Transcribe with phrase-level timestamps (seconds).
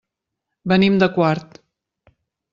[0.73, 1.61] Venim de Quart.